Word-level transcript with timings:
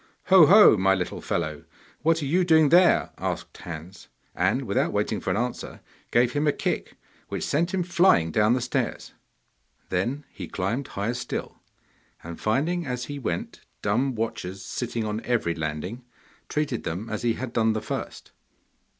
'Ho! 0.29 0.47
ho! 0.47 0.77
my 0.77 0.95
little 0.95 1.21
fellow, 1.21 1.63
what 2.01 2.23
are 2.23 2.25
you 2.25 2.43
doing 2.43 2.69
there?' 2.69 3.11
asked 3.19 3.55
Hans, 3.59 4.07
and, 4.33 4.63
without 4.63 4.91
waiting 4.91 5.19
for 5.21 5.29
an 5.29 5.37
answer, 5.37 5.79
gave 6.09 6.33
him 6.33 6.47
a 6.47 6.51
kick 6.51 6.95
which 7.27 7.43
sent 7.45 7.71
him 7.71 7.83
flying 7.83 8.31
down 8.31 8.53
the 8.53 8.61
stairs. 8.61 9.13
Then 9.89 10.25
he 10.31 10.47
climbed 10.47 10.87
higher 10.87 11.13
still, 11.13 11.61
and 12.23 12.41
finding 12.41 12.83
as 12.87 13.05
he 13.05 13.19
went 13.19 13.61
dumb 13.83 14.15
watchers 14.15 14.65
sitting 14.65 15.03
on 15.05 15.21
every 15.23 15.53
landing, 15.53 16.03
treated 16.49 16.83
them 16.83 17.07
as 17.07 17.21
he 17.21 17.33
had 17.33 17.53
done 17.53 17.73
the 17.73 17.79
first. 17.81 18.31